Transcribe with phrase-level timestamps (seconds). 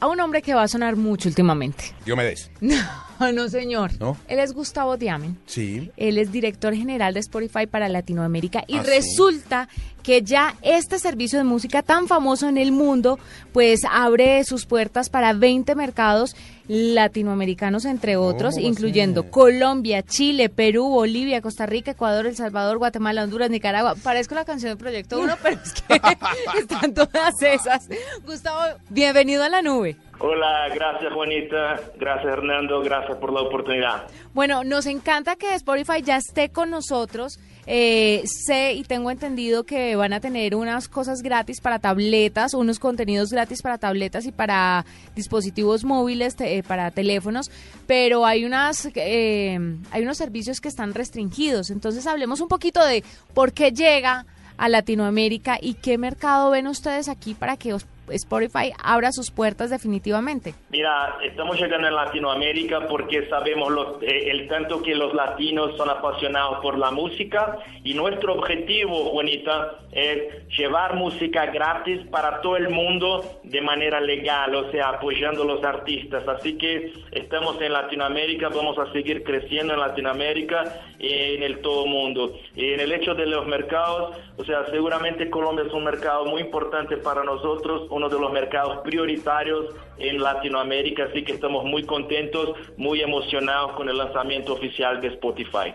[0.00, 1.94] a un hombre que va a sonar mucho últimamente.
[2.04, 2.50] Diomedes.
[2.60, 2.76] No,
[3.34, 3.92] no señor.
[4.00, 4.16] ¿No?
[4.28, 5.38] Él es Gustavo Diamen.
[5.46, 5.90] Sí.
[5.96, 8.90] Él es director general de Spotify para Latinoamérica y ¿Ah, sí?
[8.90, 9.68] resulta
[10.02, 13.18] que ya este servicio de música tan famoso en el mundo
[13.52, 16.34] pues abre sus puertas para 20 mercados
[16.68, 19.30] latinoamericanos entre otros, ¿Cómo incluyendo?
[19.30, 23.96] Colombia, Chile, Perú, Bolivia, Costa Rica, Ecuador, El Salvador, Guatemala, Honduras, Nicaragua.
[23.96, 25.94] Parezco la canción de Proyecto 1, pero es que
[26.58, 27.88] están todas esas.
[28.24, 29.96] Gustavo, bienvenido a la nube.
[30.22, 34.06] Hola, gracias Juanita, gracias Hernando, gracias por la oportunidad.
[34.34, 37.38] Bueno, nos encanta que Spotify ya esté con nosotros.
[37.66, 42.78] Eh, sé y tengo entendido que van a tener unas cosas gratis para tabletas, unos
[42.78, 47.50] contenidos gratis para tabletas y para dispositivos móviles, te- eh, para teléfonos,
[47.86, 49.58] pero hay unas eh,
[49.90, 51.70] hay unos servicios que están restringidos.
[51.70, 54.26] Entonces hablemos un poquito de por qué llega
[54.58, 59.70] a Latinoamérica y qué mercado ven ustedes aquí para que os- Spotify abra sus puertas
[59.70, 60.54] definitivamente.
[60.70, 63.72] Mira, estamos llegando en Latinoamérica porque sabemos
[64.02, 69.78] eh, el tanto que los latinos son apasionados por la música y nuestro objetivo, Juanita,
[69.92, 75.46] es llevar música gratis para todo el mundo de manera legal, o sea, apoyando a
[75.46, 76.26] los artistas.
[76.28, 81.86] Así que estamos en Latinoamérica, vamos a seguir creciendo en Latinoamérica y en el todo
[81.86, 82.34] mundo.
[82.54, 86.42] Y en el hecho de los mercados, o sea, seguramente Colombia es un mercado muy
[86.42, 92.56] importante para nosotros, uno de los mercados prioritarios en Latinoamérica, así que estamos muy contentos,
[92.78, 95.74] muy emocionados con el lanzamiento oficial de Spotify.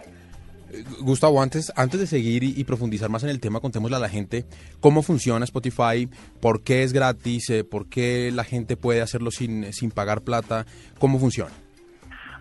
[1.01, 4.09] Gustavo, antes, antes de seguir y, y profundizar más en el tema, contémosle a la
[4.09, 4.45] gente
[4.79, 6.09] cómo funciona Spotify,
[6.41, 10.65] por qué es gratis, eh, por qué la gente puede hacerlo sin, sin pagar plata,
[10.99, 11.51] cómo funciona.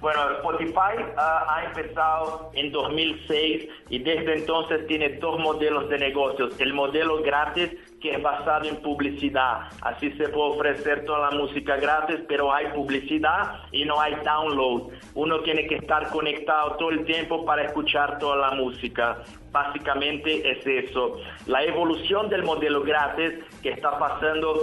[0.04, 6.52] Bueno, Spotify ah, ha empezado en 2006 y desde entonces tiene dos modelos de negocios.
[6.58, 7.70] El modelo gratis,
[8.04, 9.60] que es basado en publicidad.
[9.80, 14.92] Así se puede ofrecer toda la música gratis, pero hay publicidad y no hay download.
[15.14, 19.22] Uno tiene que estar conectado todo el tiempo para escuchar toda la música.
[19.50, 21.18] Básicamente es eso.
[21.46, 23.32] La evolución del modelo gratis
[23.62, 24.54] que está pasando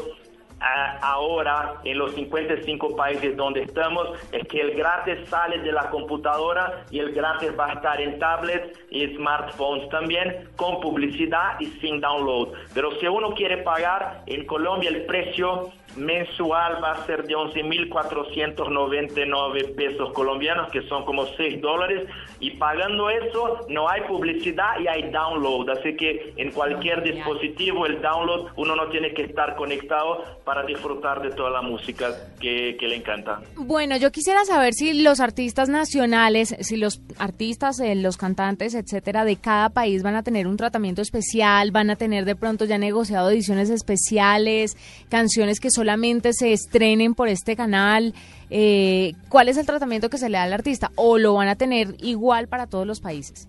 [0.62, 6.84] ahora en los 55 países donde estamos es que el gratis sale de la computadora
[6.92, 12.00] y el gratis va a estar en tablets y smartphones también con publicidad y sin
[12.00, 12.50] download.
[12.74, 19.76] Pero si uno quiere pagar en Colombia el precio mensual va a ser de 11.499
[19.76, 22.08] pesos colombianos que son como 6 dólares
[22.40, 25.70] y pagando eso no hay publicidad y hay download.
[25.70, 31.22] Así que en cualquier dispositivo el download uno no tiene que estar conectado para disfrutar
[31.22, 33.41] de toda la música que, que le encanta.
[33.56, 39.25] Bueno, yo quisiera saber si los artistas nacionales, si los artistas, eh, los cantantes, etcétera,
[39.25, 42.78] de cada país van a tener un tratamiento especial, van a tener de pronto ya
[42.78, 44.75] negociado ediciones especiales,
[45.09, 48.13] canciones que solamente se estrenen por este canal.
[48.50, 50.91] Eh, ¿Cuál es el tratamiento que se le da al artista?
[50.95, 53.47] ¿O lo van a tener igual para todos los países?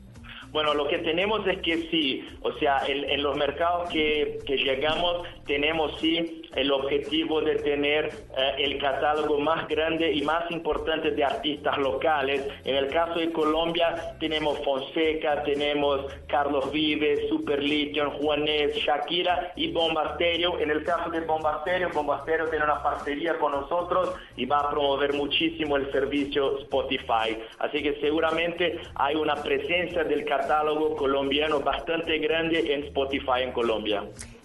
[0.52, 4.58] Bueno, lo que tenemos es que sí, o sea, en, en los mercados que, que
[4.58, 11.10] llegamos tenemos sí el objetivo de tener eh, el catálogo más grande y más importante
[11.10, 12.46] de artistas locales.
[12.64, 19.72] En el caso de Colombia tenemos Fonseca, tenemos Carlos Vives, Super Lithium, Juanes, Shakira y
[19.72, 20.58] Bombasterio.
[20.58, 25.14] En el caso de Bombasterio, Bombasterio tiene una parcería con nosotros y va a promover
[25.14, 27.38] muchísimo el servicio Spotify.
[27.58, 34.04] Así que seguramente hay una presencia del catálogo colombiano bastante grande en Spotify en Colombia.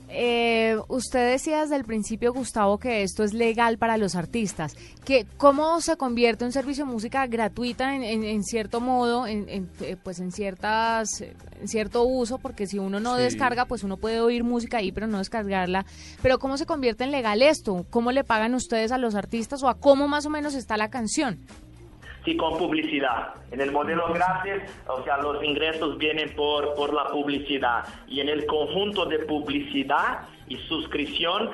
[0.09, 4.75] Eh, usted decía desde el principio, Gustavo, que esto es legal para los artistas.
[5.03, 9.49] Que ¿Cómo se convierte un servicio de música gratuita en, en- en cierto modo, en,
[9.49, 12.37] en, eh, pues en ciertas, en cierto uso?
[12.37, 13.23] Porque si uno no Sí.
[13.23, 15.85] descarga, pues uno puede oír música ahí, pero no descargarla.
[16.21, 17.85] Pero ¿cómo se convierte en legal esto?
[17.89, 20.89] ¿Cómo le pagan ustedes a los artistas o a cómo más o menos está la
[20.89, 21.37] canción?
[22.27, 23.35] Sí, con publicidad.
[23.51, 27.85] En el modelo gratis, o sea, los ingresos vienen por, por la publicidad.
[28.05, 31.51] Y en el conjunto de publicidad y suscripción,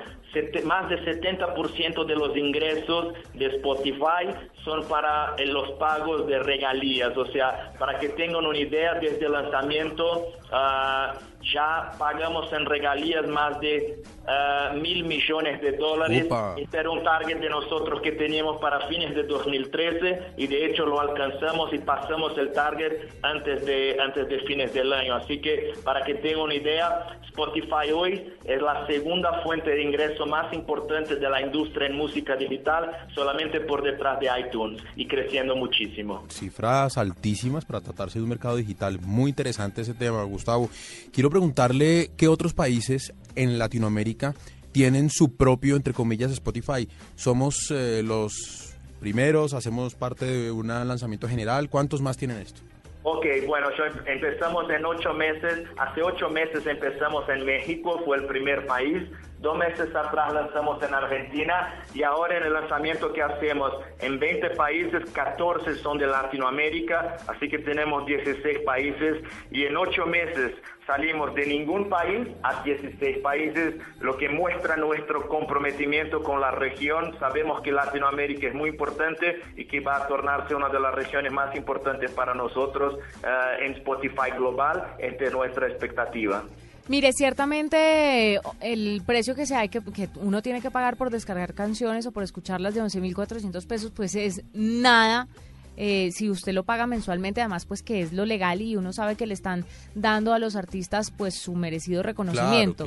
[0.63, 4.30] más del 70% de los ingresos de Spotify
[4.63, 7.15] son para eh, los pagos de regalías.
[7.18, 11.13] O sea, para que tengan una idea, desde el lanzamiento, ah,
[11.51, 16.27] ya pagamos en regalías más de uh, mil millones de dólares.
[16.57, 20.85] Este era un target de nosotros que teníamos para fines de 2013 y de hecho
[20.85, 25.15] lo alcanzamos y pasamos el target antes de, antes de fines del año.
[25.15, 29.81] Así que para que tengan una idea, Spotify hoy es la segunda fuente de
[30.23, 35.07] ingreso más importante de la industria en música digital, solamente por detrás de iTunes y
[35.07, 36.23] creciendo muchísimo.
[36.29, 38.99] Cifras altísimas para tratarse de un mercado digital.
[39.01, 40.69] Muy interesante ese tema, Gustavo.
[41.11, 44.33] Quiero preguntarle qué otros países en Latinoamérica
[44.71, 46.87] tienen su propio, entre comillas, Spotify.
[47.15, 51.69] Somos eh, los primeros, hacemos parte de un lanzamiento general.
[51.69, 52.61] ¿Cuántos más tienen esto?
[53.05, 55.67] Ok, bueno, yo em- empezamos en ocho meses.
[55.77, 59.03] Hace ocho meses empezamos en México, fue el primer país.
[59.44, 64.51] Dos meses atrás lanzamos en Argentina y ahora en el lanzamiento que hacemos en 20
[64.51, 70.54] países, 14 son de Latinoamérica, así que tenemos 16 países y en ocho meses
[70.88, 77.13] salimos de ningún país a 16 países, lo que muestra nuestro comprometimiento con la región.
[77.19, 81.34] Sabemos que Latinoamérica es muy importante y que va a tornarse una de las regiones
[81.34, 84.95] más importantes para nosotros eh, en Spotify Global.
[85.00, 86.45] Esta es nuestra expectativa.
[86.88, 91.53] Mire, ciertamente el precio que, se hay que, que uno tiene que pagar por descargar
[91.53, 95.27] canciones o por escucharlas de 11.400 pesos, pues es nada.
[95.75, 99.15] Eh, si usted lo paga mensualmente, además, pues que es lo legal y uno sabe
[99.15, 99.65] que le están
[99.95, 102.85] dando a los artistas pues su merecido reconocimiento.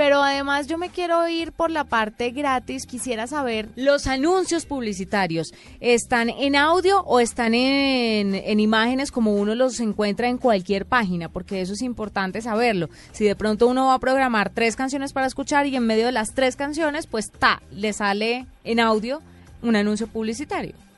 [0.00, 2.86] Pero además yo me quiero ir por la parte gratis.
[2.86, 9.54] Quisiera saber, ¿los anuncios publicitarios están en audio o están en, en imágenes como uno
[9.54, 11.28] los encuentra en cualquier página?
[11.28, 12.88] Porque eso es importante saberlo.
[13.12, 16.12] Si de pronto uno va a programar tres canciones para escuchar y en medio de
[16.12, 19.20] las tres canciones, pues ta, le sale en audio
[19.60, 20.89] un anuncio publicitario.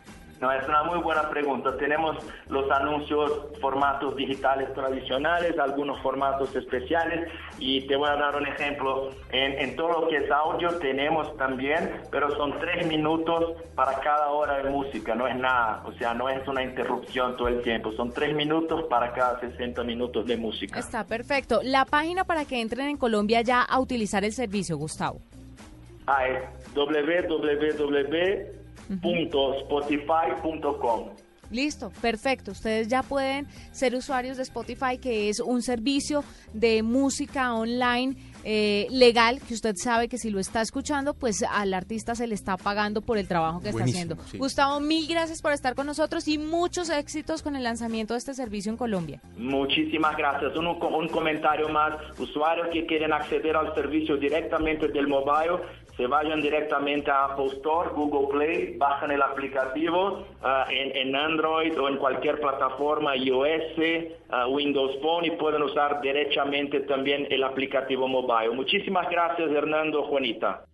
[0.43, 1.77] No, es una muy buena pregunta.
[1.77, 2.17] Tenemos
[2.49, 7.31] los anuncios, formatos digitales tradicionales, algunos formatos especiales
[7.61, 9.11] y te voy a dar un ejemplo.
[9.31, 14.31] En, en todo lo que es audio tenemos también, pero son tres minutos para cada
[14.31, 17.93] hora de música, no es nada, o sea, no es una interrupción todo el tiempo,
[17.93, 20.81] son tres minutos para cada 60 minutos de música.
[20.81, 21.61] Está perfecto.
[21.63, 25.21] La página para que entren en Colombia ya a utilizar el servicio, Gustavo.
[26.09, 26.43] Ah, es
[28.89, 31.09] www.spotify.com.
[31.51, 32.53] Listo, perfecto.
[32.53, 36.25] Ustedes ya pueden ser usuarios de Spotify, que es un servicio
[36.55, 41.75] de música online eh, legal, que usted sabe que si lo está escuchando, pues al
[41.75, 44.31] artista se le está pagando por el trabajo que Buenísimo, está haciendo.
[44.31, 44.39] sí.
[44.39, 48.35] Gustavo, mil gracias por estar con nosotros y muchos éxitos con el lanzamiento de este
[48.35, 49.21] servicio en Colombia.
[49.37, 50.57] Muchísimas gracias.
[50.57, 51.95] Un, un comentario más.
[52.19, 55.59] Usuarios que quieren acceder al servicio directamente del mobile,
[55.97, 61.79] se vayan directamente a Apple Store, Google Play, bajan el aplicativo ah, en, en Android
[61.79, 63.77] o en cualquier plataforma iOS,
[64.31, 68.55] ah, Windows Phone y pueden usar derechamente también el aplicativo mobile.
[68.55, 70.65] Muchísimas gracias, Hernando, Juanita.